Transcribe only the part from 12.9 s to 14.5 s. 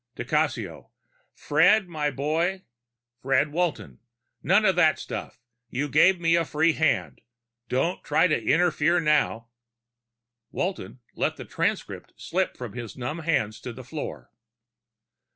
numb hands to the floor.